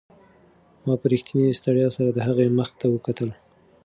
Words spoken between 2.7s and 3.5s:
ته وکتل.